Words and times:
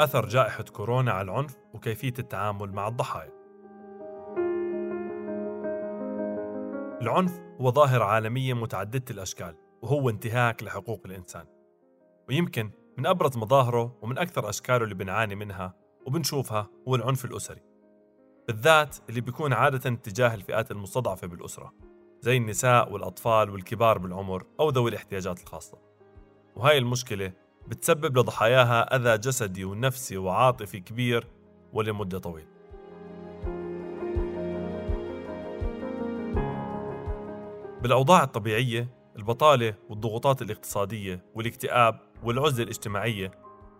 أثر 0.00 0.28
جائحة 0.28 0.62
كورونا 0.62 1.12
على 1.12 1.30
العنف 1.30 1.56
وكيفية 1.74 2.14
التعامل 2.18 2.72
مع 2.72 2.88
الضحايا. 2.88 3.32
العنف 7.02 7.40
هو 7.60 7.70
ظاهرة 7.70 8.04
عالمية 8.04 8.54
متعددة 8.54 9.04
الأشكال 9.10 9.56
وهو 9.82 10.10
انتهاك 10.10 10.62
لحقوق 10.62 11.02
الإنسان. 11.06 11.46
ويمكن 12.28 12.70
من 12.98 13.06
أبرز 13.06 13.36
مظاهره 13.36 13.98
ومن 14.02 14.18
أكثر 14.18 14.48
أشكاله 14.48 14.84
اللي 14.84 14.94
بنعاني 14.94 15.34
منها 15.34 15.74
وبنشوفها 16.06 16.68
هو 16.88 16.94
العنف 16.94 17.24
الأسري 17.24 17.62
بالذات 18.46 18.96
اللي 19.08 19.20
بيكون 19.20 19.52
عادة 19.52 19.90
تجاه 19.94 20.34
الفئات 20.34 20.70
المستضعفة 20.70 21.26
بالأسرة 21.26 21.72
زي 22.20 22.36
النساء 22.36 22.92
والأطفال 22.92 23.50
والكبار 23.50 23.98
بالعمر 23.98 24.46
أو 24.60 24.70
ذوي 24.70 24.90
الاحتياجات 24.90 25.42
الخاصة. 25.42 25.78
وهاي 26.56 26.78
المشكلة 26.78 27.32
بتسبب 27.68 28.18
لضحاياها 28.18 28.96
أذى 28.96 29.18
جسدي 29.18 29.64
ونفسي 29.64 30.16
وعاطفي 30.16 30.80
كبير 30.80 31.26
ولمدة 31.72 32.18
طويلة. 32.18 32.56
بالأوضاع 37.82 38.22
الطبيعية 38.22 38.88
البطالة 39.16 39.74
والضغوطات 39.88 40.42
الاقتصادية 40.42 41.24
والاكتئاب 41.34 42.00
والعزلة 42.22 42.64
الاجتماعية 42.64 43.30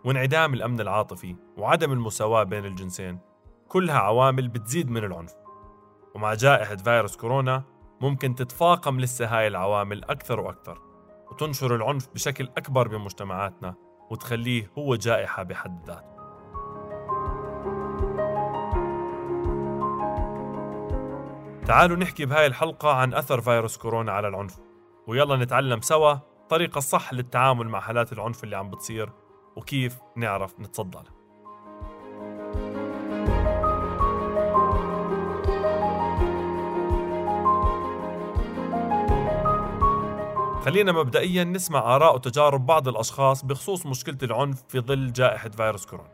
وانعدام 0.04 0.54
الأمن 0.54 0.80
العاطفي 0.80 1.36
وعدم 1.56 1.92
المساواة 1.92 2.42
بين 2.42 2.64
الجنسين 2.64 3.18
كلها 3.68 3.98
عوامل 3.98 4.48
بتزيد 4.48 4.90
من 4.90 5.04
العنف. 5.04 5.34
ومع 6.14 6.34
جائحة 6.34 6.76
فيروس 6.76 7.16
كورونا 7.16 7.62
ممكن 8.00 8.34
تتفاقم 8.34 9.00
لسه 9.00 9.26
هاي 9.26 9.46
العوامل 9.46 10.04
أكثر 10.04 10.40
وأكثر. 10.40 10.95
وتنشر 11.30 11.74
العنف 11.74 12.08
بشكل 12.14 12.48
أكبر 12.56 12.88
بمجتمعاتنا 12.88 13.74
وتخليه 14.10 14.70
هو 14.78 14.94
جائحة 14.94 15.42
بحد 15.42 15.86
ذاته. 15.86 16.16
تعالوا 21.66 21.96
نحكي 21.96 22.26
بهاي 22.26 22.46
الحلقة 22.46 22.92
عن 22.92 23.14
أثر 23.14 23.40
فيروس 23.40 23.76
كورونا 23.76 24.12
على 24.12 24.28
العنف. 24.28 24.58
ويلا 25.06 25.36
نتعلم 25.36 25.80
سوا 25.80 26.12
الطريقة 26.12 26.78
الصح 26.78 27.12
للتعامل 27.12 27.68
مع 27.68 27.80
حالات 27.80 28.12
العنف 28.12 28.44
اللي 28.44 28.56
عم 28.56 28.70
بتصير 28.70 29.12
وكيف 29.56 29.98
نعرف 30.16 30.60
نتصدى 30.60 30.98
لها 30.98 31.15
خلينا 40.66 40.92
مبدئيا 40.92 41.44
نسمع 41.44 41.96
آراء 41.96 42.14
وتجارب 42.14 42.66
بعض 42.66 42.88
الأشخاص 42.88 43.44
بخصوص 43.44 43.86
مشكلة 43.86 44.18
العنف 44.22 44.62
في 44.68 44.80
ظل 44.80 45.12
جائحة 45.12 45.48
فيروس 45.48 45.86
كورونا. 45.86 46.08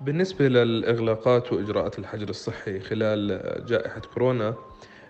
بالنسبة 0.00 0.48
للإغلاقات 0.48 1.52
وإجراءات 1.52 1.98
الحجر 1.98 2.28
الصحي 2.28 2.80
خلال 2.80 3.40
جائحة 3.66 4.00
كورونا 4.00 4.54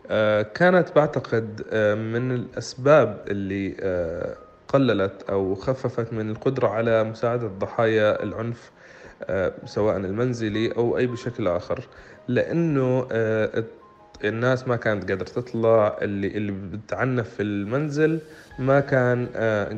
آه، 0.07 0.43
كانت 0.43 0.97
بعتقد 0.97 1.67
آه، 1.71 1.95
من 1.95 2.33
الأسباب 2.33 3.25
اللي 3.29 3.77
آه، 3.81 4.37
قللت 4.69 5.23
أو 5.31 5.55
خففت 5.55 6.13
من 6.13 6.31
القدرة 6.31 6.69
على 6.69 7.05
مساعدة 7.05 7.47
ضحايا 7.47 8.23
العنف 8.23 8.71
سواء 9.65 9.97
المنزلي 9.97 10.73
أو 10.73 10.99
أي 10.99 11.07
بشكل 11.07 11.49
آخر 11.49 11.85
لأنه 12.29 13.09
الناس 14.25 14.69
ما 14.69 14.77
كانت 14.77 15.11
قادرة 15.11 15.25
تطلع 15.25 15.97
اللي 16.03 16.27
اللي 16.27 16.53
بتعنف 16.53 17.29
في 17.29 17.43
المنزل 17.43 18.19
ما 18.59 18.81
كان 18.81 19.27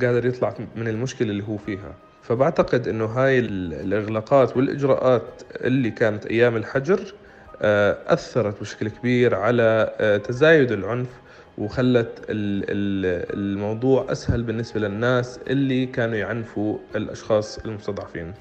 قادر 0.02 0.26
يطلع 0.26 0.54
من 0.76 0.88
المشكلة 0.88 1.30
اللي 1.30 1.44
هو 1.48 1.56
فيها. 1.56 1.94
فبعتقد 2.22 2.88
إنه 2.88 3.04
هاي 3.04 3.38
الإغلاقات 3.38 4.56
والإجراءات 4.56 5.42
اللي 5.56 5.90
كانت 5.90 6.26
أيام 6.26 6.56
الحجر 6.56 7.14
آه، 7.62 7.98
أثرت 8.06 8.60
بشكل 8.60 8.88
كبير 8.88 9.34
على 9.34 9.94
آه، 10.00 10.16
تزايد 10.16 10.72
العنف 10.72 11.08
وخلت 11.58 12.24
الموضوع 12.28 14.12
أسهل 14.12 14.42
بالنسبة 14.42 14.80
للناس 14.80 15.40
اللي 15.46 15.86
كانوا 15.86 16.14
يعنفوا 16.16 16.78
الأشخاص 16.96 17.58
المستضعفين. 17.58 18.34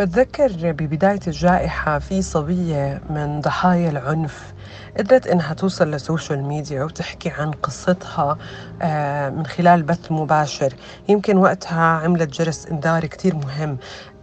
بتذكر 0.00 0.72
ببداية 0.72 1.20
الجائحة 1.26 1.98
في 1.98 2.22
صبية 2.22 3.02
من 3.10 3.40
ضحايا 3.40 3.90
العنف 3.90 4.54
قدرت 4.98 5.26
إنها 5.26 5.54
توصل 5.54 5.90
للسوشيال 5.90 6.42
ميديا 6.44 6.84
وتحكي 6.84 7.30
عن 7.30 7.50
قصتها 7.50 8.38
آه، 8.82 9.30
من 9.30 9.46
خلال 9.46 9.82
بث 9.82 10.12
مباشر. 10.12 10.74
يمكن 11.08 11.36
وقتها 11.36 11.80
عملت 11.82 12.32
جرس 12.40 12.66
إنذار 12.66 13.06
كتير 13.06 13.34
مهم. 13.34 13.78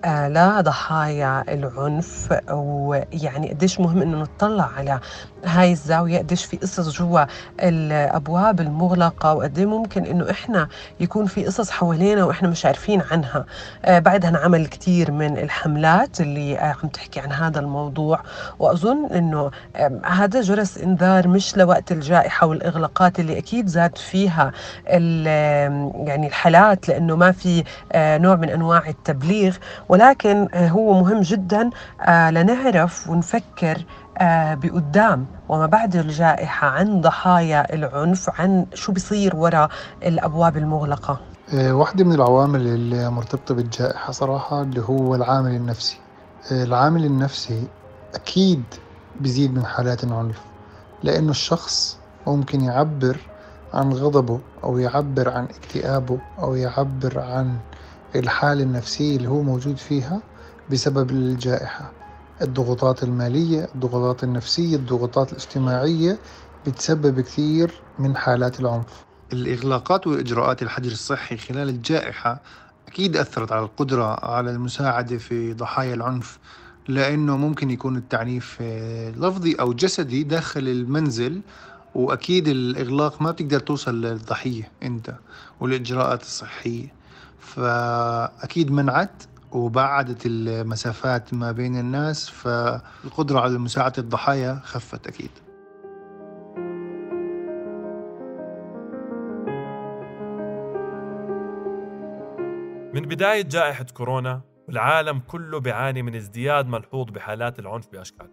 لضحايا 0.05 1.43
العنف 1.53 2.39
ويعني 2.51 3.49
قديش 3.49 3.79
مهم 3.79 4.01
إنه 4.01 4.17
نطلع 4.17 4.69
على 4.77 4.99
هاي 5.45 5.71
الزاوية 5.71 6.17
قديش 6.17 6.45
في 6.45 6.57
قصص 6.57 6.89
جوا 6.97 7.25
الأبواب 7.59 8.61
المغلقة 8.61 9.33
وقد 9.33 9.57
إيه 9.57 9.65
ممكن 9.65 10.05
إنه 10.05 10.31
إحنا 10.31 10.67
يكون 10.99 11.25
في 11.25 11.45
قصص 11.45 11.71
حوالينا 11.71 12.23
وإحنا 12.23 12.49
مش 12.49 12.65
عارفين 12.65 13.01
عنها. 13.11 13.45
آه، 13.85 13.99
بعدها 13.99 14.29
انعمل 14.29 14.67
كثير 14.67 15.11
من 15.11 15.37
الحملات 15.37 16.21
اللي 16.21 16.59
آه، 16.59 16.75
عم 16.83 16.89
تحكي 16.89 17.19
عن 17.19 17.31
هذا 17.31 17.59
الموضوع. 17.59 18.19
وأظن 18.59 19.05
إنه 19.05 19.51
هذا 20.05 20.41
جرس 20.41 20.77
إنذار 20.77 21.27
مش 21.27 21.57
لوقت 21.57 21.91
الجائحة 21.91 22.47
والإغلاقات 22.47 23.19
اللي 23.19 23.37
أكيد 23.37 23.67
زاد 23.67 23.97
فيها 23.97 24.51
يعني 24.87 26.27
الحالات 26.27 26.89
لأنه 26.89 27.15
ما 27.15 27.31
في 27.31 27.63
آه، 27.91 28.17
نوع 28.17 28.35
من 28.35 28.49
أنواع 28.49 28.87
التبليغ. 28.89 29.55
ولكن 29.93 30.47
آه، 30.53 30.67
هو 30.67 30.93
مهم 30.93 31.21
جدا 31.21 31.69
آه، 32.01 32.31
لنعرف 32.31 33.09
ونفكر 33.09 33.85
آه، 34.17 34.53
بقدام 34.53 35.25
وما 35.49 35.65
بعد 35.65 35.95
الجائحة 35.95 36.67
عن 36.67 37.01
ضحايا 37.01 37.73
العنف 37.73 38.29
عن 38.41 38.65
شو 38.73 38.91
بيصير 38.91 39.35
وراء 39.35 39.69
الأبواب 40.03 40.57
المغلقة. 40.57 41.19
واحدة 41.53 42.03
من 42.05 42.13
العوامل 42.13 42.61
اللي 42.61 43.09
مرتبطة 43.09 43.55
بالجائحة 43.55 44.11
صراحة 44.11 44.61
اللي 44.61 44.81
هو 44.81 45.15
العامل 45.15 45.51
النفسي. 45.55 45.97
العامل 46.51 47.05
النفسي 47.05 47.67
أكيد 48.15 48.63
بيزيد 49.19 49.53
من 49.53 49.65
حالات 49.65 50.03
العنف 50.03 50.41
لأنه 51.03 51.31
الشخص 51.31 51.97
ممكن 52.27 52.61
يعبر 52.61 53.17
عن 53.73 53.93
غضبه 53.93 54.39
أو 54.63 54.77
يعبر 54.77 55.29
عن 55.29 55.43
اكتئابه 55.43 56.19
أو 56.39 56.55
يعبر 56.55 57.19
عن 57.19 57.57
الحالة 58.15 58.63
النفسية 58.63 59.17
اللي 59.17 59.29
هو 59.29 59.41
موجود 59.43 59.77
فيها 59.77 60.21
بسبب 60.71 61.11
الجائحة. 61.11 61.91
الضغوطات 62.41 63.03
المالية 63.03 63.67
الضغوطات 63.75 64.23
النفسية 64.23 64.75
الضغوطات 64.75 65.31
الاجتماعية 65.31 66.19
بتسبب 66.67 67.19
كثير 67.21 67.71
من 67.99 68.17
حالات 68.17 68.59
العنف. 68.59 69.05
الإغلاقات 69.33 70.07
وإجراءات 70.07 70.61
الحجر 70.61 70.91
الصحي 70.91 71.37
خلال 71.37 71.69
الجائحة 71.69 72.41
أكيد 72.87 73.17
أثرت 73.17 73.51
على 73.51 73.65
القدرة 73.65 74.25
على 74.25 74.51
المساعدة 74.51 75.17
في 75.17 75.53
ضحايا 75.53 75.93
العنف 75.93 76.39
لأنه 76.87 77.37
ممكن 77.37 77.69
يكون 77.69 77.97
التعنيف 77.97 78.57
آه، 78.61 79.09
لفظي 79.11 79.53
أو 79.59 79.73
جسدي 79.73 80.23
داخل 80.23 80.67
المنزل 80.67 81.41
وأكيد 81.95 82.47
الإغلاق 82.47 83.21
ما 83.21 83.31
بتقدر 83.31 83.59
توصل 83.59 84.01
للضحية 84.01 84.71
أنت 84.83 85.15
والإجراءات 85.59 86.21
الصحية. 86.21 87.02
فأكيد 87.43 88.71
منعت 88.71 89.23
وبعدت 89.51 90.25
المسافات 90.25 91.33
ما 91.33 91.51
بين 91.51 91.79
الناس 91.79 92.29
فالقدرة 92.29 93.39
على 93.39 93.57
مساعدة 93.57 93.93
الضحايا 93.97 94.59
خفت 94.63 95.07
أكيد. 95.07 95.31
من 102.93 103.01
بداية 103.01 103.41
جائحة 103.41 103.85
كورونا 103.93 104.41
والعالم 104.67 105.19
كله 105.19 105.59
بيعاني 105.59 106.01
من 106.01 106.15
ازدياد 106.15 106.67
ملحوظ 106.67 107.09
بحالات 107.09 107.59
العنف 107.59 107.87
بأشكال. 107.91 108.29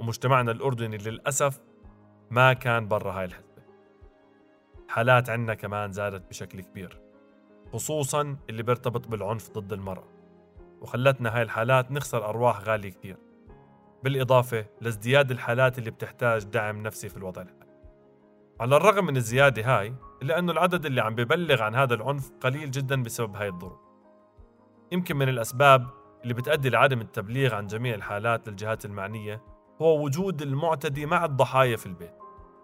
ومجتمعنا 0.00 0.50
الأردني 0.50 0.96
للأسف 0.96 1.60
ما 2.30 2.52
كان 2.52 2.88
برا 2.88 3.12
هاي 3.12 3.24
الحسبة 3.24 3.62
حالات 4.88 5.30
عنا 5.30 5.54
كمان 5.54 5.92
زادت 5.92 6.28
بشكل 6.30 6.60
كبير. 6.60 7.07
خصوصا 7.72 8.36
اللي 8.50 8.62
بيرتبط 8.62 9.08
بالعنف 9.08 9.50
ضد 9.50 9.72
المرأة. 9.72 10.08
وخلتنا 10.80 11.36
هاي 11.36 11.42
الحالات 11.42 11.92
نخسر 11.92 12.28
أرواح 12.28 12.60
غالية 12.60 12.90
كتير 12.90 13.16
بالإضافة 14.04 14.66
لازدياد 14.80 15.30
الحالات 15.30 15.78
اللي 15.78 15.90
بتحتاج 15.90 16.44
دعم 16.44 16.82
نفسي 16.82 17.08
في 17.08 17.16
الوضع. 17.16 17.42
الحالي 17.42 17.68
على 18.60 18.76
الرغم 18.76 19.06
من 19.06 19.16
الزيادة 19.16 19.78
هاي 19.78 19.94
إلا 20.22 20.38
أنه 20.38 20.52
العدد 20.52 20.86
اللي 20.86 21.00
عم 21.00 21.14
ببلغ 21.14 21.62
عن 21.62 21.74
هذا 21.74 21.94
العنف 21.94 22.30
قليل 22.40 22.70
جدا 22.70 23.02
بسبب 23.02 23.36
هاي 23.36 23.48
الظروف. 23.48 23.80
يمكن 24.92 25.16
من 25.16 25.28
الأسباب 25.28 25.86
اللي 26.22 26.34
بتأدي 26.34 26.70
لعدم 26.70 27.00
التبليغ 27.00 27.54
عن 27.54 27.66
جميع 27.66 27.94
الحالات 27.94 28.48
للجهات 28.48 28.84
المعنية 28.84 29.42
هو 29.82 30.04
وجود 30.04 30.42
المعتدي 30.42 31.06
مع 31.06 31.24
الضحايا 31.24 31.76
في 31.76 31.86
البيت 31.86 32.14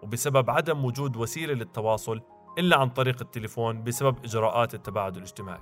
وبسبب 0.03 0.49
عدم 0.49 0.85
وجود 0.85 1.17
وسيلة 1.17 1.53
للتواصل 1.53 2.21
إلا 2.57 2.77
عن 2.77 2.89
طريق 2.89 3.21
التليفون 3.21 3.83
بسبب 3.83 4.25
إجراءات 4.25 4.73
التباعد 4.73 5.17
الاجتماعي. 5.17 5.61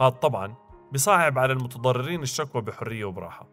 هذا 0.00 0.08
طبعا 0.08 0.54
بصعب 0.92 1.38
على 1.38 1.52
المتضررين 1.52 2.22
الشكوى 2.22 2.62
بحرية 2.62 3.04
وبراحة. 3.04 3.46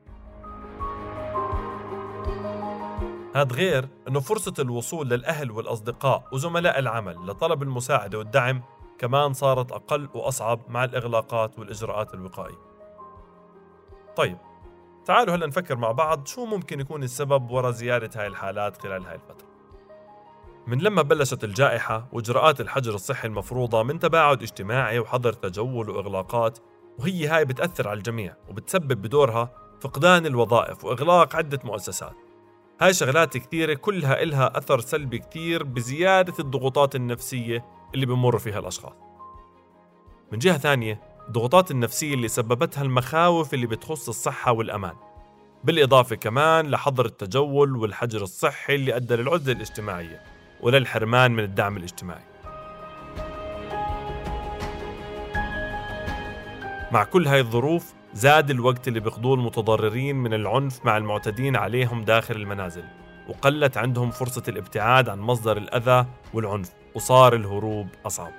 هذا 3.35 3.55
غير 3.55 3.89
أنه 4.07 4.19
فرصة 4.19 4.53
الوصول 4.59 5.09
للأهل 5.09 5.51
والأصدقاء 5.51 6.27
وزملاء 6.31 6.79
العمل 6.79 7.15
لطلب 7.27 7.63
المساعدة 7.63 8.17
والدعم 8.17 8.61
كمان 8.97 9.33
صارت 9.33 9.71
أقل 9.71 10.09
وأصعب 10.13 10.59
مع 10.69 10.83
الإغلاقات 10.83 11.59
والإجراءات 11.59 12.13
الوقائية. 12.13 12.59
طيب 14.15 14.37
تعالوا 15.05 15.35
هلأ 15.35 15.47
نفكر 15.47 15.75
مع 15.75 15.91
بعض 15.91 16.27
شو 16.27 16.45
ممكن 16.45 16.79
يكون 16.79 17.03
السبب 17.03 17.51
وراء 17.51 17.71
زيادة 17.71 18.21
هاي 18.21 18.27
الحالات 18.27 18.81
خلال 18.81 19.05
هاي 19.05 19.15
الفترة. 19.15 19.48
من 20.69 20.77
لما 20.77 21.01
بلشت 21.01 21.43
الجائحة 21.43 22.07
وإجراءات 22.11 22.61
الحجر 22.61 22.95
الصحي 22.95 23.27
المفروضة 23.27 23.83
من 23.83 23.99
تباعد 23.99 24.41
اجتماعي 24.41 24.99
وحظر 24.99 25.33
تجول 25.33 25.89
وإغلاقات 25.89 26.59
وهي 26.99 27.27
هاي 27.27 27.45
بتأثر 27.45 27.87
على 27.87 27.97
الجميع 27.97 28.35
وبتسبب 28.49 29.01
بدورها 29.01 29.51
فقدان 29.81 30.25
الوظائف 30.25 30.85
وإغلاق 30.85 31.35
عدة 31.35 31.59
مؤسسات. 31.63 32.15
هاي 32.81 32.93
شغلات 32.93 33.37
كثيرة 33.37 33.73
كلها 33.73 34.23
إلها 34.23 34.57
أثر 34.57 34.79
سلبي 34.79 35.17
كثير 35.17 35.63
بزيادة 35.63 36.33
الضغوطات 36.39 36.95
النفسية 36.95 37.65
اللي 37.95 38.05
بمر 38.05 38.37
فيها 38.37 38.59
الأشخاص. 38.59 38.95
من 40.31 40.39
جهة 40.39 40.57
ثانية 40.57 41.01
الضغوطات 41.27 41.71
النفسية 41.71 42.13
اللي 42.13 42.27
سببتها 42.27 42.81
المخاوف 42.81 43.53
اللي 43.53 43.67
بتخص 43.67 44.07
الصحة 44.07 44.51
والأمان. 44.51 44.95
بالإضافة 45.63 46.15
كمان 46.15 46.67
لحظر 46.67 47.05
التجول 47.05 47.75
والحجر 47.75 48.21
الصحي 48.21 48.75
اللي 48.75 48.95
أدى 48.95 49.15
للعزلة 49.15 49.53
الاجتماعية. 49.55 50.38
وللحرمان 50.61 51.31
من 51.31 51.43
الدعم 51.43 51.77
الاجتماعي. 51.77 52.23
مع 56.91 57.03
كل 57.03 57.27
هاي 57.27 57.39
الظروف 57.39 57.93
زاد 58.13 58.49
الوقت 58.49 58.87
اللي 58.87 58.99
بيقضوه 58.99 59.33
المتضررين 59.33 60.15
من 60.15 60.33
العنف 60.33 60.85
مع 60.85 60.97
المعتدين 60.97 61.55
عليهم 61.55 62.03
داخل 62.03 62.35
المنازل 62.35 62.83
وقلت 63.29 63.77
عندهم 63.77 64.11
فرصة 64.11 64.43
الابتعاد 64.47 65.09
عن 65.09 65.19
مصدر 65.19 65.57
الأذى 65.57 66.05
والعنف 66.33 66.73
وصار 66.95 67.35
الهروب 67.35 67.87
أصعب. 68.05 68.33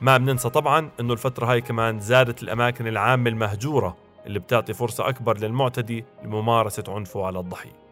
ما 0.00 0.16
بننسى 0.16 0.50
طبعا 0.50 0.90
أنه 1.00 1.12
الفترة 1.12 1.46
هاي 1.46 1.60
كمان 1.60 2.00
زادت 2.00 2.42
الأماكن 2.42 2.86
العامة 2.86 3.30
المهجورة 3.30 3.96
اللي 4.26 4.38
بتعطي 4.38 4.74
فرصة 4.74 5.08
أكبر 5.08 5.38
للمعتدي 5.38 6.04
لممارسة 6.24 6.84
عنفه 6.88 7.26
على 7.26 7.38
الضحية. 7.40 7.83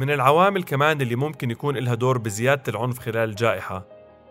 من 0.00 0.10
العوامل 0.10 0.62
كمان 0.62 1.00
اللي 1.00 1.16
ممكن 1.16 1.50
يكون 1.50 1.76
لها 1.76 1.94
دور 1.94 2.18
بزيادة 2.18 2.62
العنف 2.68 2.98
خلال 2.98 3.28
الجائحة 3.28 3.86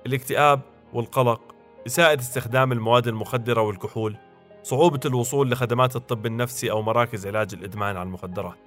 الاكتئاب 0.06 0.62
والقلق 0.94 1.42
إساءة 1.88 2.19
استخدام 2.19 2.71
المواد 2.71 3.07
المخدرة 3.07 3.62
والكحول 3.62 4.18
صعوبة 4.63 5.00
الوصول 5.06 5.51
لخدمات 5.51 5.95
الطب 5.95 6.25
النفسي 6.25 6.71
أو 6.71 6.81
مراكز 6.81 7.27
علاج 7.27 7.54
الإدمان 7.54 7.98
على 7.98 8.07
المخدرات 8.07 8.57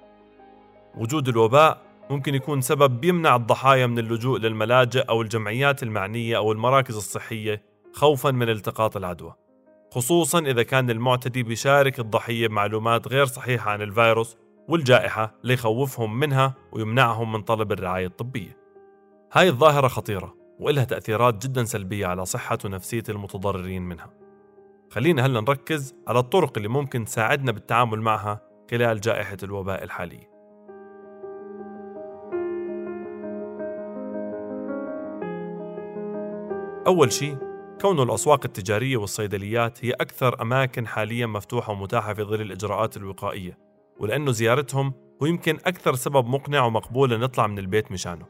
وجود 0.97 1.27
الوباء 1.27 1.81
ممكن 2.09 2.35
يكون 2.35 2.61
سبب 2.61 3.01
بيمنع 3.01 3.35
الضحايا 3.35 3.87
من 3.87 3.99
اللجوء 3.99 4.39
للملاجئ 4.39 5.01
أو 5.01 5.21
الجمعيات 5.21 5.83
المعنية 5.83 6.37
أو 6.37 6.51
المراكز 6.51 6.95
الصحية 6.95 7.61
خوفا 7.93 8.31
من 8.31 8.49
التقاط 8.49 8.97
العدوى 8.97 9.33
خصوصا 9.91 10.39
إذا 10.39 10.63
كان 10.63 10.89
المعتدي 10.89 11.43
بيشارك 11.43 11.99
الضحية 11.99 12.47
بمعلومات 12.47 13.07
غير 13.07 13.25
صحيحة 13.25 13.71
عن 13.71 13.81
الفيروس 13.81 14.37
والجائحة 14.67 15.35
ليخوفهم 15.43 16.19
منها 16.19 16.55
ويمنعهم 16.71 17.31
من 17.31 17.41
طلب 17.41 17.71
الرعاية 17.71 18.07
الطبية. 18.07 18.57
هاي 19.33 19.49
الظاهرة 19.49 19.87
خطيرة 19.87 20.35
وإلها 20.59 20.83
تأثيرات 20.83 21.47
جدا 21.47 21.63
سلبية 21.63 22.07
على 22.07 22.25
صحة 22.25 22.57
ونفسية 22.65 23.03
المتضررين 23.09 23.81
منها. 23.81 24.09
خلينا 24.91 25.25
هلأ 25.25 25.41
نركز 25.41 25.95
على 26.07 26.19
الطرق 26.19 26.57
اللي 26.57 26.69
ممكن 26.69 27.05
تساعدنا 27.05 27.51
بالتعامل 27.51 28.01
معها 28.01 28.41
خلال 28.71 29.01
جائحة 29.01 29.37
الوباء 29.43 29.83
الحالية. 29.83 30.33
أول 36.87 37.11
شيء 37.11 37.37
كون 37.81 37.99
الأسواق 37.99 38.41
التجارية 38.45 38.97
والصيدليات 38.97 39.85
هي 39.85 39.91
أكثر 39.91 40.41
أماكن 40.41 40.87
حاليا 40.87 41.25
مفتوحة 41.25 41.71
ومتاحة 41.71 42.13
في 42.13 42.23
ظل 42.23 42.41
الإجراءات 42.41 42.97
الوقائية. 42.97 43.62
ولأنه 43.99 44.31
زيارتهم 44.31 44.93
هو 45.23 45.25
يمكن 45.25 45.57
أكثر 45.65 45.95
سبب 45.95 46.27
مقنع 46.27 46.65
ومقبول 46.65 47.09
لنطلع 47.09 47.47
من 47.47 47.59
البيت 47.59 47.91
مشانه. 47.91 48.25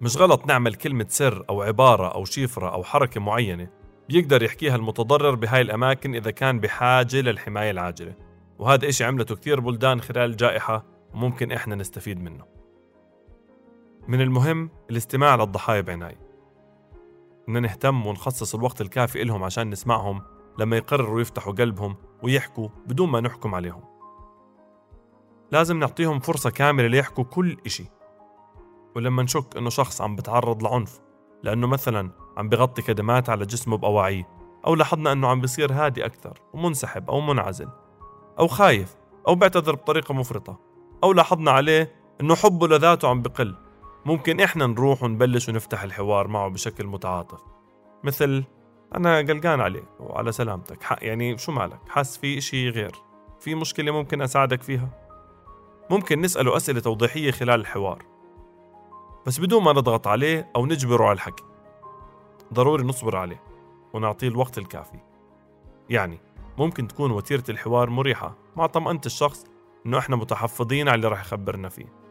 مش 0.00 0.16
غلط 0.16 0.46
نعمل 0.46 0.74
كلمة 0.74 1.06
سر 1.08 1.44
أو 1.50 1.62
عبارة 1.62 2.08
أو 2.08 2.24
شفرة 2.24 2.68
أو 2.68 2.84
حركة 2.84 3.20
معينة 3.20 3.68
بيقدر 4.08 4.42
يحكيها 4.42 4.76
المتضرر 4.76 5.34
بهاي 5.34 5.60
الأماكن 5.60 6.14
إذا 6.14 6.30
كان 6.30 6.60
بحاجة 6.60 7.20
للحماية 7.20 7.70
العاجلة. 7.70 8.14
وهذا 8.58 8.88
إشي 8.88 9.04
عملته 9.04 9.36
كثير 9.36 9.60
بلدان 9.60 10.00
خلال 10.00 10.30
الجائحة 10.30 10.84
وممكن 11.14 11.52
إحنا 11.52 11.74
نستفيد 11.74 12.20
منه. 12.20 12.44
من 14.08 14.20
المهم 14.20 14.70
الاستماع 14.90 15.34
للضحايا 15.34 15.80
بعناية. 15.80 16.20
إن 17.48 17.62
نهتم 17.62 18.06
ونخصص 18.06 18.54
الوقت 18.54 18.80
الكافي 18.80 19.24
لهم 19.24 19.44
عشان 19.44 19.70
نسمعهم 19.70 20.22
لما 20.58 20.76
يقرروا 20.76 21.20
يفتحوا 21.20 21.52
قلبهم 21.52 21.96
ويحكوا 22.24 22.68
بدون 22.86 23.08
ما 23.08 23.20
نحكم 23.20 23.54
عليهم. 23.54 23.82
لازم 25.52 25.78
نعطيهم 25.78 26.20
فرصة 26.20 26.50
كاملة 26.50 26.86
ليحكوا 26.86 27.24
كل 27.24 27.56
إشي. 27.66 27.84
ولما 28.96 29.22
نشك 29.22 29.56
إنه 29.56 29.70
شخص 29.70 30.00
عم 30.00 30.16
بتعرض 30.16 30.62
لعنف 30.62 31.00
لأنه 31.42 31.66
مثلا 31.66 32.10
عم 32.36 32.48
بغطي 32.48 32.82
كدمات 32.82 33.30
على 33.30 33.46
جسمه 33.46 33.76
بأواعيه 33.76 34.28
أو 34.66 34.74
لاحظنا 34.74 35.12
أنه 35.12 35.28
عم 35.28 35.40
بيصير 35.40 35.72
هادي 35.72 36.06
أكثر 36.06 36.38
ومنسحب 36.54 37.10
أو 37.10 37.20
منعزل 37.20 37.68
أو 38.38 38.46
خايف 38.46 38.96
أو 39.28 39.34
بيعتذر 39.34 39.74
بطريقة 39.74 40.14
مفرطة 40.14 40.60
أو 41.04 41.12
لاحظنا 41.12 41.50
عليه 41.50 41.92
أنه 42.20 42.34
حبه 42.34 42.68
لذاته 42.68 43.08
عم 43.08 43.22
بقل. 43.22 43.54
ممكن 44.04 44.40
إحنا 44.40 44.66
نروح 44.66 45.02
ونبلش 45.02 45.48
ونفتح 45.48 45.82
الحوار 45.82 46.28
معه 46.28 46.48
بشكل 46.48 46.86
متعاطف. 46.86 47.40
مثل 48.04 48.44
أنا 48.94 49.18
قلقان 49.18 49.60
عليك 49.60 49.84
وعلى 50.00 50.32
سلامتك. 50.32 50.78
يعني 51.02 51.38
شو 51.38 51.52
مالك؟ 51.52 51.80
حاس 51.88 52.18
في 52.18 52.38
إشي 52.38 52.68
غير. 52.68 52.92
في 53.40 53.54
مشكلة 53.54 53.92
ممكن 53.92 54.22
أساعدك 54.22 54.62
فيها؟ 54.62 54.88
ممكن 55.90 56.20
نسأله 56.20 56.56
أسئلة 56.56 56.80
توضيحية 56.80 57.30
خلال 57.30 57.60
الحوار. 57.60 58.02
بس 59.26 59.40
بدون 59.40 59.62
ما 59.62 59.72
نضغط 59.72 60.06
عليه 60.06 60.50
أو 60.56 60.66
نجبره 60.66 61.04
على 61.04 61.12
الحكي. 61.12 61.44
ضروري 62.52 62.84
نصبر 62.84 63.16
عليه 63.16 63.42
ونعطيه 63.92 64.28
الوقت 64.28 64.58
الكافي. 64.58 64.98
يعني 65.90 66.20
ممكن 66.58 66.88
تكون 66.88 67.10
وتيرة 67.10 67.44
الحوار 67.48 67.90
مريحة 67.90 68.36
مع 68.56 68.66
طمأنة 68.66 69.00
الشخص 69.06 69.44
إنه 69.86 69.98
إحنا 69.98 70.16
متحفظين 70.16 70.88
على 70.88 70.96
اللي 70.96 71.08
راح 71.08 71.20
يخبرنا 71.20 71.68
فيه. 71.68 72.03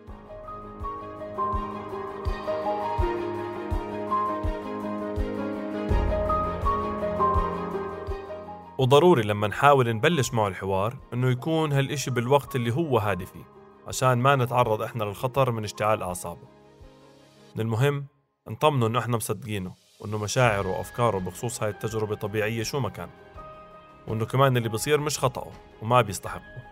وضروري 8.84 9.24
لما 9.24 9.48
نحاول 9.48 9.96
نبلش 9.96 10.34
معه 10.34 10.48
الحوار 10.48 10.98
إنه 11.13 11.30
يكون 11.30 11.72
هالإشي 11.72 12.12
بالوقت 12.12 12.56
اللي 12.56 12.72
هو 12.74 12.98
هادي 12.98 13.25
فيه 13.25 13.44
عشان 13.88 14.13
ما 14.13 14.36
نتعرض 14.36 14.82
إحنا 14.82 15.04
للخطر 15.04 15.52
من 15.52 15.63
اشتعال 15.63 16.02
أعصابه. 16.04 16.48
من 17.56 17.62
المهم 17.62 18.06
نطمنه 18.50 18.88
إنه 18.88 19.00
إحنا 19.00 19.18
مصدقينه 19.18 19.74
وإنه 20.00 20.18
مشاعره 20.18 20.68
وأفكاره 20.78 21.18
بخصوص 21.18 21.63
هاي 21.63 21.70
التجربة 21.70 22.16
طبيعية 22.16 22.63
شو 22.63 22.80
ما 22.80 22.90
كان. 22.90 23.10
وإنه 24.08 24.25
كمان 24.25 24.58
اللي 24.58 24.70
بصير 24.70 25.00
مش 25.00 25.20
خطأه 25.20 25.52
وما 25.82 26.02
بيستحقه 26.02 26.63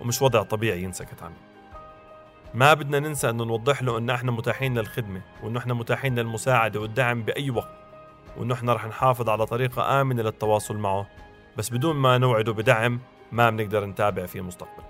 ومش 0.00 0.22
وضع 0.22 0.42
طبيعي 0.42 0.82
ينسكت 0.82 1.22
عنه. 1.22 1.36
ما 2.54 2.74
بدنا 2.74 2.98
ننسى 2.98 3.30
إنه 3.30 3.44
نوضح 3.44 3.82
له 3.82 3.98
إنه 3.98 4.14
إحنا 4.14 4.32
متاحين 4.32 4.78
للخدمة 4.78 5.22
وإنه 5.42 5.58
إحنا 5.58 5.74
متاحين 5.74 6.18
للمساعدة 6.18 6.80
والدعم 6.80 7.22
بأي 7.22 7.50
وقت 7.50 7.78
وإنه 8.36 8.54
إحنا 8.54 8.72
رح 8.72 8.86
نحافظ 8.86 9.28
على 9.28 9.46
طريقة 9.46 10.00
آمنة 10.00 10.22
للتواصل 10.22 10.76
معه 10.76 11.06
بس 11.58 11.70
بدون 11.70 11.96
ما 11.96 12.18
نوعده 12.18 12.52
بدعم 12.52 13.00
ما 13.32 13.50
بنقدر 13.50 13.86
نتابع 13.86 14.26
فيه 14.26 14.40
مستقبل 14.40 14.82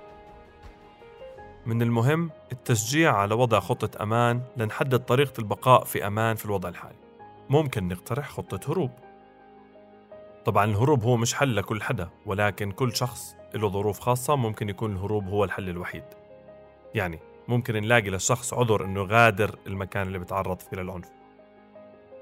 من 1.66 1.82
المهم 1.82 2.30
التشجيع 2.52 3.16
على 3.16 3.34
وضع 3.34 3.60
خطة 3.60 4.02
أمان 4.02 4.42
لنحدد 4.56 4.98
طريقة 4.98 5.32
البقاء 5.38 5.84
في 5.84 6.06
أمان 6.06 6.36
في 6.36 6.44
الوضع 6.44 6.68
الحالي. 6.68 6.98
ممكن 7.50 7.88
نقترح 7.88 8.28
خطة 8.30 8.72
هروب. 8.72 8.90
طبعا 10.44 10.64
الهروب 10.64 11.02
هو 11.02 11.16
مش 11.16 11.34
حل 11.34 11.56
لكل 11.56 11.82
حدا 11.82 12.08
ولكن 12.26 12.70
كل 12.72 12.96
شخص 12.96 13.36
له 13.54 13.68
ظروف 13.68 14.00
خاصة 14.00 14.36
ممكن 14.36 14.68
يكون 14.68 14.92
الهروب 14.92 15.28
هو 15.28 15.44
الحل 15.44 15.68
الوحيد. 15.68 16.04
يعني 16.94 17.18
ممكن 17.48 17.74
نلاقي 17.74 18.10
للشخص 18.10 18.54
عذر 18.54 18.84
إنه 18.84 19.02
غادر 19.02 19.58
المكان 19.66 20.06
اللي 20.06 20.18
بتعرض 20.18 20.60
فيه 20.60 20.76
للعنف. 20.76 21.08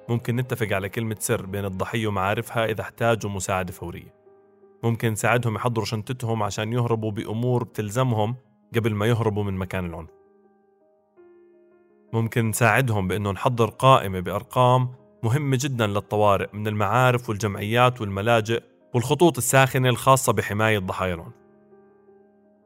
ممكن 0.09 0.37
نتفق 0.37 0.73
على 0.73 0.89
كلمة 0.89 1.17
سر 1.19 1.47
بين 1.47 1.65
الضحية 1.65 2.07
ومعارفها 2.07 2.65
إذا 2.65 2.81
احتاجوا 2.81 3.31
مساعدة 3.31 3.73
فورية. 3.73 4.16
ممكن 4.87 5.13
نساعدهم 5.13 5.55
يحضروا 5.55 5.87
شنطتهم 5.87 6.43
عشان 6.43 6.73
يهربوا 6.73 7.11
بأمور 7.11 7.65
بتلزمهم 7.65 8.37
قبل 8.75 8.95
ما 8.95 9.07
يهربوا 9.07 9.45
من 9.45 9.55
مكان 9.55 9.85
العنف. 9.85 10.11
ممكن 12.13 12.49
نساعدهم 12.49 13.09
بأنه 13.09 13.31
نحضر 13.31 13.71
قائمة 13.71 14.21
بأرقام 14.21 14.89
مهمة 15.23 15.59
جدا 15.61 15.87
للطوارئ 15.87 16.49
من 16.53 16.69
المعارف 16.69 17.29
والجمعيات 17.29 18.01
والملاجئ 18.01 18.63
والخطوط 18.95 19.37
الساخنة 19.37 19.89
الخاصة 19.89 20.33
بحماية 20.33 20.79
ضحايا 20.79 21.15
العنف. 21.15 21.35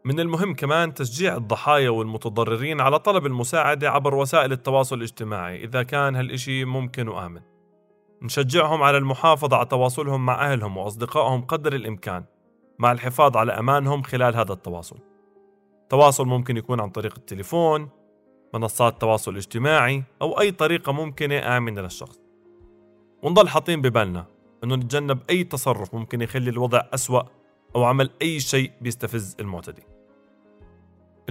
من 0.04 0.20
المهم 0.20 0.54
كمان 0.54 0.94
تشجيع 0.94 1.36
الضحايا 1.36 1.90
والمتضررين 1.90 2.80
على 2.80 2.98
طلب 2.98 3.26
المساعدة 3.26 3.90
عبر 3.90 4.14
وسائل 4.14 4.52
التواصل 4.52 4.96
الاجتماعي. 4.96 5.64
إذا 5.64 5.82
كان 5.82 6.16
هالإشي 6.16 6.64
ممكن 6.64 7.08
وآمن. 7.08 7.40
نشجعهم 8.22 8.82
على 8.82 8.98
المحافظة 8.98 9.56
على 9.56 9.66
تواصلهم 9.66 10.26
مع 10.26 10.52
أهلهم 10.52 10.76
وأصدقائهم 10.76 11.40
قدر 11.40 11.74
الإمكان 11.74 12.24
مع 12.78 12.92
الحفاظ 12.92 13.36
على 13.36 13.52
أمانهم 13.52 14.02
خلال 14.02 14.36
هذا 14.36 14.52
التواصل. 14.52 14.98
التواصل 15.82 16.26
ممكن 16.26 16.56
يكون 16.56 16.80
عن 16.80 16.90
طريق 16.90 17.14
التليفون 17.16 17.88
منصات 18.54 18.92
التواصل 18.92 19.32
الاجتماعي 19.32 20.02
أو 20.22 20.40
أي 20.40 20.50
طريقة 20.50 20.92
ممكنة 20.92 21.56
آمنة 21.56 21.80
للشخص. 21.80 22.20
ونضل 23.22 23.48
حاطين 23.48 23.82
ببالنا 23.82 24.26
أنه 24.64 24.76
نتجنب 24.76 25.18
أي 25.30 25.44
تصرف 25.44 25.94
ممكن 25.94 26.22
يخلي 26.22 26.50
الوضع 26.50 26.82
أسوأ 26.94 27.22
أو 27.76 27.84
عمل 27.84 28.10
أي 28.22 28.40
شيء 28.40 28.72
بيستفز 28.80 29.36
المعتدي. 29.40 29.82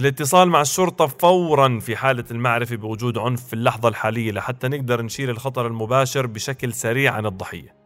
الاتصال 0.00 0.48
مع 0.48 0.60
الشرطة 0.60 1.06
فورا 1.06 1.78
في 1.78 1.96
حالة 1.96 2.24
المعرفة 2.30 2.76
بوجود 2.76 3.18
عنف 3.18 3.46
في 3.46 3.52
اللحظة 3.52 3.88
الحالية 3.88 4.32
لحتى 4.32 4.68
نقدر 4.68 5.02
نشيل 5.02 5.30
الخطر 5.30 5.66
المباشر 5.66 6.26
بشكل 6.26 6.72
سريع 6.72 7.14
عن 7.14 7.26
الضحية. 7.26 7.76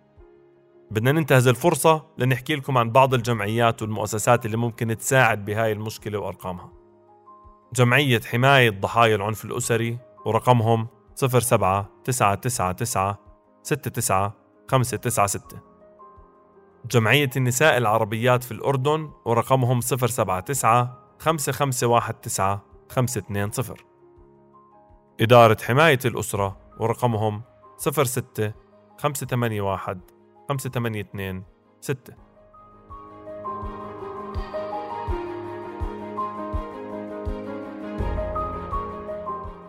بدنا 0.91 1.13
ننتهز 1.13 1.49
الفرصة 1.49 2.07
لنحكي 2.19 2.55
لكم 2.55 2.79
عن 2.79 2.91
بعض 2.91 3.15
الجمعيات 3.15 3.83
والمؤسسات 3.83 4.47
اللي 4.47 4.57
ممكن 4.57 4.97
تساعد 4.97 5.45
بهاي 5.45 5.73
المشكلة 5.73 6.19
وأرقامها. 6.19 6.73
جمعية 7.75 8.21
حماية 8.21 8.71
ضحايا 8.71 9.17
العنف 9.17 9.45
الأسري 9.45 9.99
ورقمهم 10.27 10.87
07 11.15 11.91
999 12.05 13.15
69 13.65 14.31
596 14.69 15.61
جمعية 16.91 17.31
النساء 17.37 17.77
العربيات 17.77 18.45
في 18.45 18.53
الأردن 18.53 19.11
ورقمهم 19.25 19.81
079 19.81 21.04
5519 21.19 22.61
520 22.89 23.77
إدارة 25.21 25.57
حماية 25.63 25.99
الأسرة 26.05 26.57
ورقمهم 26.81 27.43
06 27.79 28.53
581 28.99 30.01
582 30.49 31.45
6 31.81 32.15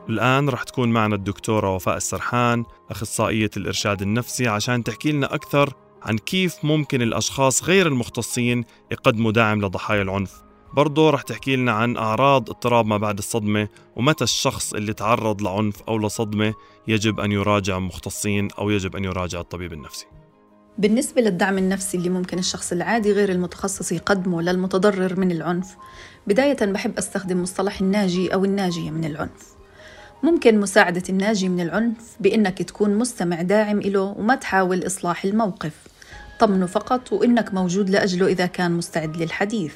الآن 0.10 0.50
رح 0.50 0.64
تكون 0.64 0.90
معنا 0.90 1.16
الدكتورة 1.16 1.75
وفاء 1.75 1.98
السرحان 1.98 2.66
أخصائية 2.90 3.50
الإرشاد 3.58 4.02
النفسي 4.02 4.48
عشان 4.48 4.84
تحكي 4.84 5.12
لنا 5.12 5.36
أكثر 5.36 5.74
عن 6.04 6.18
كيف 6.18 6.66
ممكن 6.66 7.02
الأشخاص 7.02 7.64
غير 7.64 7.88
المختصين 7.88 8.64
يقدموا 8.92 9.32
دعم 9.32 9.66
لضحايا 9.66 10.02
العنف. 10.02 10.45
برضه 10.75 11.10
رح 11.10 11.22
تحكي 11.22 11.55
لنا 11.55 11.72
عن 11.72 11.98
أعراض 11.98 12.50
اضطراب 12.50 12.86
ما 12.86 12.98
بعد 12.98 13.17
الصدمة 13.17 13.67
ومتى 13.96 14.24
الشخص 14.24 14.74
اللي 14.74 14.94
تعرض 14.94 15.41
لعنف 15.41 15.82
أو 15.88 15.98
لصدمة 15.98 16.53
يجب 16.88 17.20
أن 17.20 17.32
يراجع 17.32 17.79
مختصين 17.79 18.48
أو 18.60 18.70
يجب 18.70 18.96
أن 18.96 19.03
يراجع 19.03 19.39
الطبيب 19.39 19.74
النفسي. 19.74 20.05
بالنسبة 20.77 21.22
للدعم 21.22 21.58
النفسي 21.58 21.98
اللي 21.98 22.10
ممكن 22.10 22.39
الشخص 22.39 22.72
العادي 22.72 23.12
غير 23.12 23.32
المتخصص 23.32 23.91
يقدمه 23.91 24.41
للمتضرر 24.41 25.20
من 25.20 25.32
العنف 25.32 25.75
بداية 26.27 26.65
بحب 26.65 26.98
أستخدم 26.98 27.41
مصطلح 27.41 27.82
الناجي 27.82 28.34
أو 28.34 28.46
الناجية 28.46 28.91
من 28.91 29.05
العنف. 29.05 29.55
ممكن 30.24 30.60
مساعدة 30.60 31.03
الناجي 31.10 31.50
من 31.50 31.60
العنف 31.62 32.15
بإنك 32.20 32.63
تكون 32.63 32.96
مستمع 32.96 33.41
داعم 33.41 33.79
إله 33.79 34.15
وما 34.17 34.36
تحاول 34.36 34.86
إصلاح 34.86 35.25
الموقف. 35.25 35.74
طمنه 36.39 36.65
فقط 36.65 37.13
وإنك 37.13 37.53
موجود 37.53 37.89
لأجله 37.89 38.27
إذا 38.27 38.46
كان 38.46 38.72
مستعد 38.72 39.17
للحديث. 39.17 39.74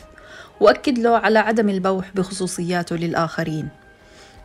وأكد 0.60 1.00
له 1.00 1.18
على 1.18 1.40
عدم 1.40 1.70
البوح 1.70 2.12
بخصوصياته 2.16 2.96
للآخرين. 2.96 3.70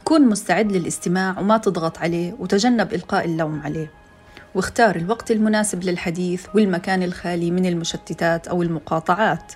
كن 0.04 0.28
مستعد 0.28 0.73
للاستماع 0.73 1.38
وما 1.38 1.59
تضغط 1.59 1.99
عليه 1.99 2.33
وتجنب 2.38 2.94
إلقاء 2.94 3.25
اللوم 3.25 3.61
عليه. 3.64 3.90
واختار 4.54 4.97
الوقت 4.97 5.30
المناسب 5.30 5.85
للحديث 5.85 6.47
والمكان 6.54 7.02
الخالي 7.02 7.50
من 7.50 7.66
المشتتات 7.66 8.49
أو 8.49 8.62
المقاطعات. 8.62 9.52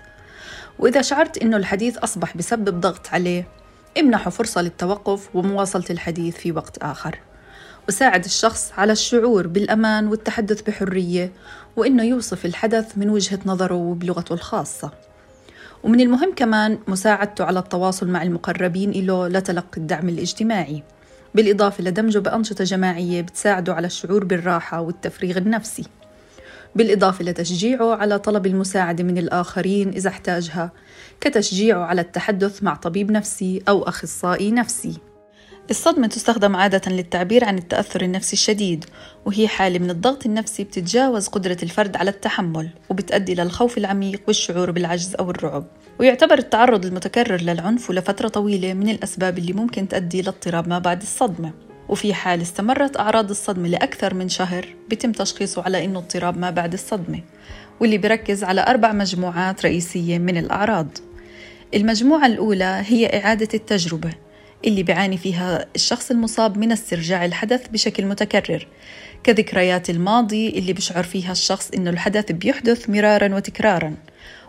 وإذا 0.78 1.02
شعرت 1.02 1.38
إنه 1.38 1.56
الحديث 1.56 1.98
أصبح 1.98 2.36
بسبب 2.36 2.80
ضغط 2.80 3.08
عليه 3.12 3.46
امنحه 3.98 4.30
فرصة 4.30 4.62
للتوقف 4.62 5.36
ومواصلة 5.36 5.84
الحديث 5.90 6.36
في 6.36 6.52
وقت 6.52 6.78
آخر. 6.78 7.18
وساعد 7.88 8.24
الشخص 8.24 8.72
على 8.78 8.92
الشعور 8.92 9.46
بالأمان 9.46 10.06
والتحدث 10.06 10.62
بحرية 10.62 11.32
وإنه 11.76 12.02
يوصف 12.02 12.46
الحدث 12.46 12.98
من 12.98 13.10
وجهة 13.10 13.38
نظره 13.46 13.74
وبلغته 13.74 14.32
الخاصة. 14.32 15.07
ومن 15.82 16.00
المهم 16.00 16.32
كمان 16.36 16.78
مساعدته 16.88 17.44
على 17.44 17.58
التواصل 17.58 18.08
مع 18.08 18.22
المقربين 18.22 18.90
له 18.90 19.28
لتلقي 19.28 19.76
الدعم 19.76 20.08
الاجتماعي. 20.08 20.82
بالإضافة 21.34 21.84
لدمجه 21.84 22.18
بأنشطة 22.18 22.64
جماعية 22.64 23.20
بتساعده 23.20 23.74
على 23.74 23.86
الشعور 23.86 24.24
بالراحة 24.24 24.80
والتفريغ 24.80 25.38
النفسي. 25.38 25.84
بالإضافة 26.74 27.24
لتشجيعه 27.24 27.94
على 27.94 28.18
طلب 28.18 28.46
المساعدة 28.46 29.04
من 29.04 29.18
الآخرين 29.18 29.88
إذا 29.88 30.08
احتاجها 30.08 30.72
كتشجيعه 31.20 31.84
على 31.84 32.00
التحدث 32.00 32.62
مع 32.62 32.74
طبيب 32.74 33.10
نفسي 33.10 33.62
أو 33.68 33.82
أخصائي 33.82 34.50
نفسي. 34.50 35.07
الصدمة 35.70 36.06
تستخدم 36.06 36.56
عادة 36.56 36.92
للتعبير 36.92 37.44
عن 37.44 37.58
التأثر 37.58 38.02
النفسي 38.02 38.32
الشديد 38.32 38.84
وهي 39.26 39.48
حالة 39.48 39.78
من 39.78 39.90
الضغط 39.90 40.26
النفسي 40.26 40.64
بتتجاوز 40.64 41.28
قدرة 41.28 41.56
الفرد 41.62 41.96
على 41.96 42.10
التحمل 42.10 42.68
وبتؤدي 42.90 43.34
للخوف 43.34 43.78
العميق 43.78 44.22
والشعور 44.26 44.70
بالعجز 44.70 45.14
أو 45.14 45.30
الرعب. 45.30 45.66
ويعتبر 46.00 46.38
التعرض 46.38 46.84
المتكرر 46.84 47.40
للعنف 47.40 47.90
لفترة 47.90 48.28
طويلة 48.28 48.74
من 48.74 48.88
الأسباب 48.88 49.38
اللي 49.38 49.52
ممكن 49.52 49.88
تؤدي 49.88 50.22
لاضطراب 50.22 50.68
ما 50.68 50.78
بعد 50.78 51.02
الصدمة. 51.02 51.52
وفي 51.88 52.14
حال 52.14 52.42
استمرت 52.42 52.96
أعراض 52.96 53.30
الصدمة 53.30 53.68
لأكثر 53.68 54.14
من 54.14 54.28
شهر 54.28 54.66
بتم 54.90 55.12
تشخيصه 55.12 55.62
على 55.62 55.84
إنه 55.84 55.98
اضطراب 55.98 56.38
ما 56.38 56.50
بعد 56.50 56.72
الصدمة 56.72 57.20
واللي 57.80 57.98
بركز 57.98 58.44
على 58.44 58.66
أربع 58.66 58.92
مجموعات 58.92 59.64
رئيسية 59.66 60.18
من 60.18 60.36
الأعراض. 60.36 60.88
المجموعة 61.74 62.26
الأولى 62.26 62.82
هي 62.86 63.06
إعادة 63.06 63.48
التجربة 63.54 64.27
اللي 64.64 64.82
بيعاني 64.82 65.16
فيها 65.16 65.66
الشخص 65.74 66.10
المصاب 66.10 66.58
من 66.58 66.72
استرجاع 66.72 67.24
الحدث 67.24 67.68
بشكل 67.68 68.06
متكرر. 68.06 68.66
كذكريات 69.24 69.90
الماضي 69.90 70.48
اللي 70.48 70.72
بيشعر 70.72 71.02
فيها 71.02 71.32
الشخص 71.32 71.70
إنه 71.70 71.90
الحدث 71.90 72.32
بيحدث 72.32 72.90
مرارا 72.90 73.34
وتكرارا 73.34 73.94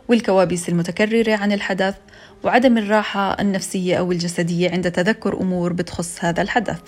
والكوابيس 0.08 0.70
المتكررة 0.70 1.36
عن 1.36 1.52
الحدث 1.52 1.96
وعدم 2.44 2.78
الراحة 2.78 3.42
النفسية 3.42 3.96
أو 3.96 4.12
الجسدية 4.12 4.72
عند 4.72 4.92
تذكر 4.92 5.42
أمور 5.42 5.74
بتخص 5.74 6.18
هذا 6.26 6.42
الحدث. 6.42 6.82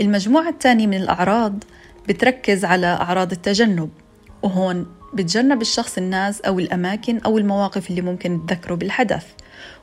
المجموعة 0.00 0.48
الثانية 0.48 0.86
من 0.86 0.96
الأعراض 0.96 1.64
بتركز 2.08 2.64
على 2.64 2.86
أعراض 2.86 3.32
التجنب 3.32 3.90
وهون 4.42 4.86
بتجنب 5.14 5.62
الشخص 5.62 5.98
الناس 5.98 6.40
أو 6.40 6.58
الأماكن 6.58 7.18
أو 7.18 7.38
المواقف 7.38 7.90
اللي 7.90 8.00
ممكن 8.00 8.46
تذكره 8.46 8.74
بالحدث 8.74 9.26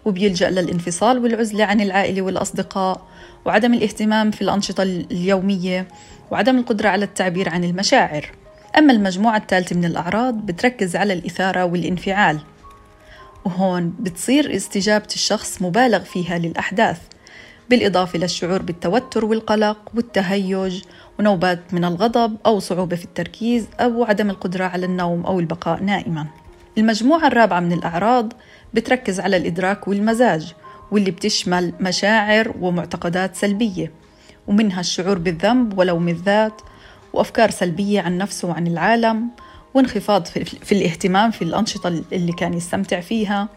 وبيلجأ 0.05 0.49
للانفصال 0.49 1.17
والعزلة 1.17 1.63
عن 1.65 1.81
العائلة 1.81 2.21
والأصدقاء 2.21 3.01
وعدم 3.45 3.73
الاهتمام 3.73 4.31
في 4.31 4.41
الأنشطة 4.41 4.83
اليومية 4.83 5.87
وعدم 6.31 6.57
القدرة 6.57 6.89
على 6.89 7.05
التعبير 7.05 7.49
عن 7.49 7.63
المشاعر. 7.63 8.31
أما 8.77 8.93
المجموعة 8.93 9.37
الثالثة 9.37 9.75
من 9.75 9.85
الأعراض 9.85 10.33
بتركز 10.33 10.95
على 10.95 11.13
الإثارة 11.13 11.65
والانفعال. 11.65 12.39
وهون 13.45 13.93
بتصير 13.99 14.55
استجابة 14.55 15.07
الشخص 15.13 15.61
مبالغ 15.61 15.99
فيها 15.99 16.37
للأحداث. 16.37 16.97
بالإضافة 17.69 18.19
للشعور 18.19 18.61
بالتوتر 18.61 19.25
والقلق 19.25 19.77
والتهيج 19.95 20.81
ونوبات 21.19 21.73
من 21.73 21.85
الغضب 21.85 22.37
أو 22.45 22.59
صعوبة 22.59 22.95
في 22.95 23.05
التركيز 23.05 23.67
أو 23.79 24.03
عدم 24.03 24.29
القدرة 24.29 24.63
على 24.63 24.85
النوم 24.85 25.25
أو 25.25 25.39
البقاء 25.39 25.83
نائما. 25.83 26.27
المجموعة 26.77 27.27
الرابعة 27.27 27.59
من 27.59 27.73
الأعراض 27.73 28.33
بتركز 28.73 29.19
على 29.19 29.37
الإدراك 29.37 29.87
والمزاج 29.87 30.53
واللي 30.91 31.11
بتشمل 31.11 31.73
مشاعر 31.79 32.53
ومعتقدات 32.61 33.35
سلبية 33.35 33.91
ومنها 34.47 34.79
الشعور 34.79 35.17
بالذنب 35.17 35.77
ولوم 35.77 36.09
الذات 36.09 36.61
وأفكار 37.13 37.51
سلبية 37.51 38.01
عن 38.01 38.17
نفسه 38.17 38.47
وعن 38.47 38.67
العالم 38.67 39.27
وانخفاض 39.73 40.25
في 40.25 40.71
الاهتمام 40.71 41.31
في 41.31 41.41
الأنشطة 41.41 41.87
اللي 41.87 42.31
كان 42.31 42.53
يستمتع 42.53 42.99
فيها 42.99 43.49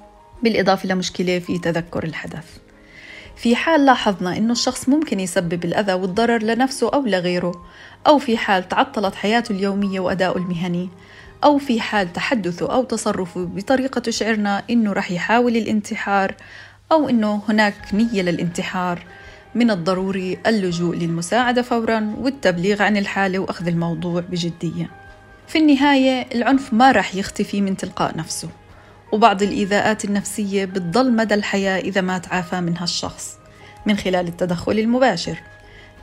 بالإضافة 0.42 0.88
لمشكلة 0.88 1.38
في 1.38 1.58
تذكر 1.58 2.04
الحدث. 2.04 2.67
في 3.38 3.56
حال 3.56 3.84
لاحظنا 3.84 4.36
أنه 4.36 4.52
الشخص 4.52 4.88
ممكن 4.88 5.20
يسبب 5.20 5.64
الأذى 5.64 5.92
والضرر 5.92 6.42
لنفسه 6.42 6.90
أو 6.94 7.06
لغيره 7.06 7.64
أو 8.06 8.18
في 8.18 8.36
حال 8.36 8.68
تعطلت 8.68 9.14
حياته 9.14 9.52
اليومية 9.52 10.00
وأداؤه 10.00 10.36
المهني 10.36 10.88
أو 11.44 11.58
في 11.58 11.80
حال 11.80 12.12
تحدثه 12.12 12.72
أو 12.74 12.84
تصرفه 12.84 13.44
بطريقة 13.44 13.98
تشعرنا 13.98 14.62
أنه 14.70 14.92
رح 14.92 15.10
يحاول 15.10 15.56
الانتحار 15.56 16.34
أو 16.92 17.08
أنه 17.08 17.42
هناك 17.48 17.74
نية 17.92 18.22
للانتحار 18.22 19.02
من 19.54 19.70
الضروري 19.70 20.38
اللجوء 20.46 20.96
للمساعدة 20.96 21.62
فورا 21.62 22.14
والتبليغ 22.18 22.82
عن 22.82 22.96
الحالة 22.96 23.38
وأخذ 23.38 23.66
الموضوع 23.66 24.20
بجدية. 24.20 24.90
في 25.48 25.58
النهاية 25.58 26.26
العنف 26.34 26.74
ما 26.74 26.92
رح 26.92 27.14
يختفي 27.14 27.60
من 27.60 27.76
تلقاء 27.76 28.16
نفسه. 28.16 28.48
وبعض 29.12 29.42
الإيذاءات 29.42 30.04
النفسية 30.04 30.64
بتضل 30.64 31.12
مدى 31.12 31.34
الحياة 31.34 31.78
إذا 31.78 32.00
ما 32.00 32.18
تعافى 32.18 32.60
منها 32.60 32.84
الشخص 32.84 33.38
من 33.86 33.96
خلال 33.96 34.28
التدخل 34.28 34.78
المباشر. 34.78 35.38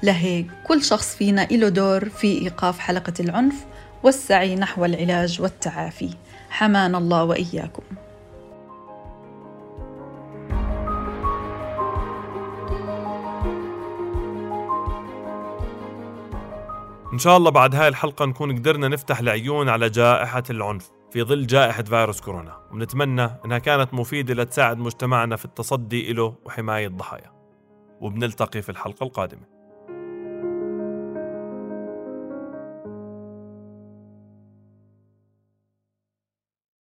لهيك 0.03 0.47
كل 0.67 0.83
شخص 0.83 1.15
فينا 1.15 1.47
له 1.51 1.69
دور 1.69 2.09
في 2.09 2.41
إيقاف 2.41 2.79
حلقة 2.79 3.13
العنف 3.19 3.55
والسعي 4.03 4.55
نحو 4.55 4.85
العلاج 4.85 5.41
والتعافي. 5.41 6.09
حمانا 6.49 6.97
الله 6.97 7.23
وإياكم. 7.23 7.83
إن 17.13 17.19
شاء 17.19 17.37
الله 17.37 17.51
بعد 17.51 17.75
هاي 17.75 17.87
الحلقة 17.87 18.25
نكون 18.25 18.57
قدرنا 18.57 18.87
نفتح 18.87 19.19
العيون 19.19 19.69
على 19.69 19.89
جائحة 19.89 20.43
العنف. 20.49 20.89
في 21.15 21.23
ظل 21.23 21.47
جائحة 21.47 21.83
فيروس 21.83 22.21
كورونا 22.21 22.57
ونتمنى 22.71 23.29
إنها 23.45 23.57
كانت 23.57 23.93
مفيدة 23.93 24.33
لتساعد 24.33 24.77
مجتمعنا 24.77 25.35
في 25.35 25.45
التصدي 25.45 26.13
له 26.13 26.35
وحماية 26.45 26.87
ضحايا 26.87 27.31
وبنلتقي 28.01 28.61
في 28.61 28.69
الحلقة 28.69 29.03
القادمة. 29.03 29.54